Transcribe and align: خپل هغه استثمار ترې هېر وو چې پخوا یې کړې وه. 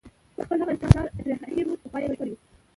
خپل 0.43 0.57
هغه 0.61 0.73
استثمار 0.75 1.05
ترې 1.17 1.33
هېر 1.53 1.65
وو 1.67 1.79
چې 1.81 1.85
پخوا 1.91 1.99
یې 2.01 2.17
کړې 2.19 2.31
وه. 2.33 2.39